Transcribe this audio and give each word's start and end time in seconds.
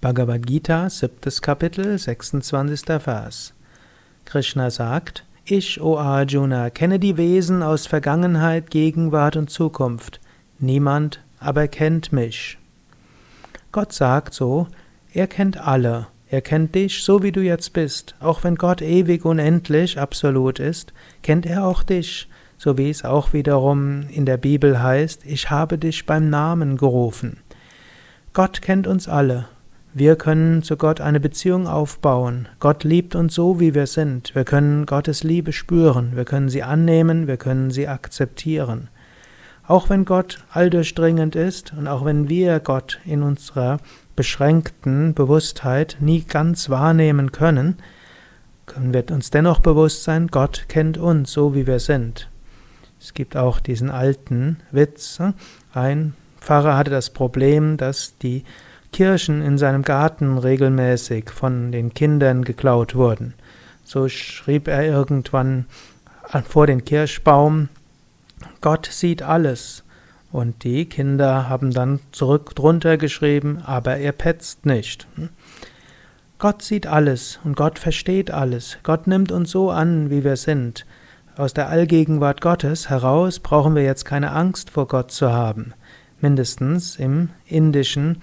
Bhagavad 0.00 0.46
Gita, 0.46 0.88
siebtes 0.88 1.42
Kapitel, 1.42 1.98
26. 1.98 2.84
Vers. 3.00 3.52
Krishna 4.26 4.70
sagt, 4.70 5.24
Ich, 5.44 5.80
o 5.80 5.98
Arjuna, 5.98 6.70
kenne 6.70 7.00
die 7.00 7.16
Wesen 7.16 7.64
aus 7.64 7.88
Vergangenheit, 7.88 8.70
Gegenwart 8.70 9.34
und 9.34 9.50
Zukunft. 9.50 10.20
Niemand 10.60 11.20
aber 11.40 11.66
kennt 11.66 12.12
mich. 12.12 12.58
Gott 13.72 13.92
sagt 13.92 14.34
so, 14.34 14.68
er 15.12 15.26
kennt 15.26 15.56
alle. 15.56 16.06
Er 16.28 16.42
kennt 16.42 16.76
dich, 16.76 17.02
so 17.02 17.24
wie 17.24 17.32
du 17.32 17.40
jetzt 17.40 17.72
bist. 17.72 18.14
Auch 18.20 18.44
wenn 18.44 18.54
Gott 18.54 18.82
ewig 18.82 19.24
unendlich 19.24 19.98
absolut 19.98 20.60
ist, 20.60 20.92
kennt 21.24 21.44
er 21.44 21.64
auch 21.64 21.82
dich, 21.82 22.28
so 22.56 22.78
wie 22.78 22.88
es 22.88 23.04
auch 23.04 23.32
wiederum 23.32 24.08
in 24.10 24.26
der 24.26 24.36
Bibel 24.36 24.80
heißt, 24.80 25.22
ich 25.24 25.50
habe 25.50 25.76
dich 25.76 26.06
beim 26.06 26.30
Namen 26.30 26.76
gerufen. 26.76 27.38
Gott 28.32 28.62
kennt 28.62 28.86
uns 28.86 29.08
alle 29.08 29.48
wir 29.98 30.16
können 30.16 30.62
zu 30.62 30.76
Gott 30.76 31.00
eine 31.00 31.20
Beziehung 31.20 31.66
aufbauen. 31.66 32.48
Gott 32.60 32.84
liebt 32.84 33.14
uns 33.14 33.34
so, 33.34 33.60
wie 33.60 33.74
wir 33.74 33.86
sind. 33.86 34.34
Wir 34.34 34.44
können 34.44 34.86
Gottes 34.86 35.24
Liebe 35.24 35.52
spüren. 35.52 36.12
Wir 36.14 36.24
können 36.24 36.48
sie 36.48 36.62
annehmen. 36.62 37.26
Wir 37.26 37.36
können 37.36 37.70
sie 37.70 37.88
akzeptieren. 37.88 38.88
Auch 39.66 39.90
wenn 39.90 40.04
Gott 40.04 40.38
alldurchdringend 40.50 41.36
ist 41.36 41.74
und 41.76 41.88
auch 41.88 42.04
wenn 42.04 42.28
wir 42.28 42.60
Gott 42.60 43.00
in 43.04 43.22
unserer 43.22 43.78
beschränkten 44.16 45.14
Bewusstheit 45.14 45.98
nie 46.00 46.22
ganz 46.22 46.70
wahrnehmen 46.70 47.32
können, 47.32 47.76
können 48.66 48.94
wir 48.94 49.04
uns 49.10 49.30
dennoch 49.30 49.60
bewusst 49.60 50.04
sein, 50.04 50.28
Gott 50.28 50.66
kennt 50.68 50.98
uns 50.98 51.32
so, 51.32 51.54
wie 51.54 51.66
wir 51.66 51.80
sind. 51.80 52.28
Es 53.00 53.14
gibt 53.14 53.36
auch 53.36 53.60
diesen 53.60 53.90
alten 53.90 54.58
Witz. 54.70 55.20
Ein 55.72 56.14
Pfarrer 56.40 56.76
hatte 56.76 56.90
das 56.90 57.10
Problem, 57.10 57.76
dass 57.76 58.16
die 58.18 58.44
Kirschen 58.92 59.42
in 59.42 59.58
seinem 59.58 59.82
Garten 59.82 60.38
regelmäßig 60.38 61.30
von 61.30 61.72
den 61.72 61.94
Kindern 61.94 62.44
geklaut 62.44 62.94
wurden. 62.94 63.34
So 63.84 64.08
schrieb 64.08 64.68
er 64.68 64.84
irgendwann 64.84 65.66
vor 66.46 66.66
den 66.66 66.84
Kirschbaum, 66.84 67.68
Gott 68.60 68.86
sieht 68.86 69.22
alles. 69.22 69.84
Und 70.30 70.62
die 70.62 70.84
Kinder 70.84 71.48
haben 71.48 71.72
dann 71.72 72.00
zurück 72.12 72.54
drunter 72.54 72.98
geschrieben, 72.98 73.62
aber 73.64 73.96
er 73.96 74.12
petzt 74.12 74.66
nicht. 74.66 75.06
Gott 76.38 76.62
sieht 76.62 76.86
alles 76.86 77.40
und 77.44 77.56
Gott 77.56 77.78
versteht 77.78 78.30
alles. 78.30 78.78
Gott 78.82 79.06
nimmt 79.06 79.32
uns 79.32 79.50
so 79.50 79.70
an, 79.70 80.10
wie 80.10 80.24
wir 80.24 80.36
sind. 80.36 80.84
Aus 81.36 81.54
der 81.54 81.68
Allgegenwart 81.68 82.40
Gottes 82.40 82.90
heraus 82.90 83.40
brauchen 83.40 83.74
wir 83.74 83.84
jetzt 83.84 84.04
keine 84.04 84.32
Angst 84.32 84.70
vor 84.70 84.86
Gott 84.86 85.10
zu 85.10 85.32
haben. 85.32 85.72
Mindestens 86.20 86.96
im 86.96 87.30
indischen 87.46 88.20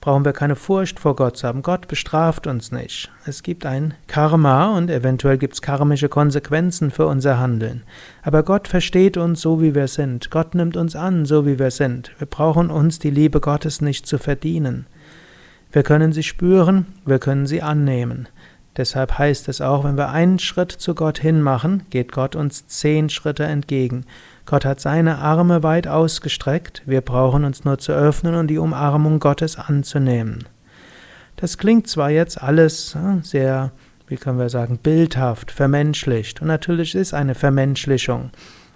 brauchen 0.00 0.24
wir 0.24 0.32
keine 0.32 0.56
Furcht 0.56 1.00
vor 1.00 1.16
Gott 1.16 1.36
zu 1.36 1.46
haben. 1.46 1.62
Gott 1.62 1.88
bestraft 1.88 2.46
uns 2.46 2.70
nicht. 2.70 3.10
Es 3.26 3.42
gibt 3.42 3.66
ein 3.66 3.94
Karma 4.06 4.76
und 4.76 4.90
eventuell 4.90 5.38
gibt 5.38 5.54
es 5.54 5.62
karmische 5.62 6.08
Konsequenzen 6.08 6.90
für 6.90 7.06
unser 7.06 7.38
Handeln. 7.38 7.82
Aber 8.22 8.42
Gott 8.42 8.68
versteht 8.68 9.16
uns 9.16 9.40
so, 9.40 9.60
wie 9.60 9.74
wir 9.74 9.88
sind. 9.88 10.30
Gott 10.30 10.54
nimmt 10.54 10.76
uns 10.76 10.94
an, 10.94 11.26
so 11.26 11.46
wie 11.46 11.58
wir 11.58 11.70
sind. 11.70 12.12
Wir 12.18 12.26
brauchen 12.26 12.70
uns 12.70 12.98
die 12.98 13.10
Liebe 13.10 13.40
Gottes 13.40 13.80
nicht 13.80 14.06
zu 14.06 14.18
verdienen. 14.18 14.86
Wir 15.72 15.82
können 15.82 16.12
sie 16.12 16.22
spüren, 16.22 16.86
wir 17.04 17.18
können 17.18 17.46
sie 17.46 17.60
annehmen. 17.60 18.28
Deshalb 18.78 19.18
heißt 19.18 19.48
es 19.48 19.60
auch, 19.60 19.82
wenn 19.82 19.98
wir 19.98 20.10
einen 20.10 20.38
Schritt 20.38 20.70
zu 20.70 20.94
Gott 20.94 21.18
hin 21.18 21.42
machen, 21.42 21.82
geht 21.90 22.12
Gott 22.12 22.36
uns 22.36 22.68
zehn 22.68 23.10
Schritte 23.10 23.42
entgegen. 23.42 24.06
Gott 24.46 24.64
hat 24.64 24.78
seine 24.78 25.18
Arme 25.18 25.64
weit 25.64 25.88
ausgestreckt, 25.88 26.82
wir 26.86 27.00
brauchen 27.00 27.44
uns 27.44 27.64
nur 27.64 27.78
zu 27.78 27.90
öffnen 27.90 28.36
und 28.36 28.46
die 28.46 28.58
Umarmung 28.58 29.18
Gottes 29.18 29.58
anzunehmen. 29.58 30.44
Das 31.34 31.58
klingt 31.58 31.88
zwar 31.88 32.10
jetzt 32.10 32.40
alles 32.40 32.94
äh, 32.94 33.20
sehr, 33.22 33.72
wie 34.06 34.16
können 34.16 34.38
wir 34.38 34.48
sagen, 34.48 34.78
bildhaft, 34.80 35.50
vermenschlicht, 35.50 36.40
und 36.40 36.46
natürlich 36.46 36.94
ist 36.94 37.14
eine 37.14 37.34
Vermenschlichung, 37.34 38.30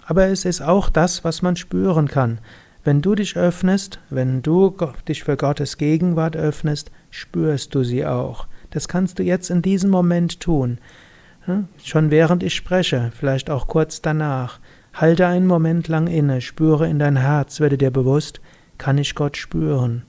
aber 0.05 0.27
es 0.27 0.43
ist 0.43 0.61
auch 0.61 0.89
das, 0.89 1.23
was 1.23 1.41
man 1.41 1.55
spüren 1.55 2.09
kann. 2.09 2.39
Wenn 2.83 3.01
du 3.01 3.15
dich 3.15 3.37
öffnest, 3.37 3.99
wenn 4.09 4.41
du 4.41 4.75
dich 5.07 5.23
für 5.23 5.37
Gottes 5.37 5.77
Gegenwart 5.77 6.35
öffnest, 6.35 6.91
spürst 7.09 7.73
du 7.73 7.85
sie 7.85 8.05
auch. 8.05 8.47
Das 8.73 8.87
kannst 8.87 9.19
du 9.19 9.23
jetzt 9.23 9.51
in 9.51 9.61
diesem 9.61 9.91
Moment 9.91 10.39
tun. 10.39 10.79
Schon 11.83 12.09
während 12.09 12.41
ich 12.41 12.55
spreche, 12.55 13.11
vielleicht 13.13 13.51
auch 13.51 13.67
kurz 13.67 14.01
danach. 14.01 14.59
Halte 14.95 15.27
einen 15.27 15.45
Moment 15.45 15.87
lang 15.89 16.07
inne, 16.07 16.41
spüre 16.41 16.89
in 16.89 16.97
dein 16.97 17.17
Herz, 17.17 17.59
werde 17.59 17.77
dir 17.77 17.91
bewusst, 17.91 18.41
kann 18.79 18.97
ich 18.97 19.13
Gott 19.13 19.37
spüren? 19.37 20.01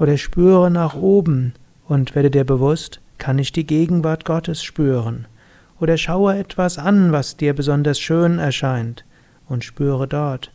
Oder 0.00 0.16
spüre 0.16 0.70
nach 0.70 0.94
oben 0.94 1.52
und 1.86 2.14
werde 2.14 2.30
dir 2.30 2.44
bewusst, 2.44 3.02
kann 3.18 3.38
ich 3.38 3.52
die 3.52 3.66
Gegenwart 3.66 4.24
Gottes 4.24 4.62
spüren? 4.62 5.26
Oder 5.78 5.98
schaue 5.98 6.38
etwas 6.38 6.78
an, 6.78 7.12
was 7.12 7.36
dir 7.36 7.54
besonders 7.54 8.00
schön 8.00 8.38
erscheint 8.38 9.04
und 9.46 9.62
spüre 9.62 10.08
dort, 10.08 10.52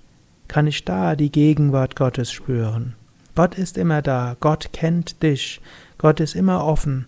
kann 0.48 0.66
ich 0.66 0.84
da 0.84 1.16
die 1.16 1.32
Gegenwart 1.32 1.96
Gottes 1.96 2.32
spüren? 2.32 2.96
Gott 3.36 3.56
ist 3.56 3.78
immer 3.78 4.02
da, 4.02 4.36
Gott 4.40 4.70
kennt 4.74 5.22
dich, 5.22 5.62
Gott 5.98 6.20
ist 6.20 6.36
immer 6.36 6.64
offen. 6.64 7.06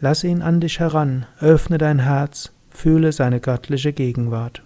Lass 0.00 0.24
ihn 0.24 0.42
an 0.42 0.60
dich 0.60 0.78
heran, 0.80 1.26
öffne 1.40 1.78
dein 1.78 2.00
Herz, 2.00 2.52
fühle 2.70 3.12
seine 3.12 3.40
göttliche 3.40 3.92
Gegenwart. 3.92 4.62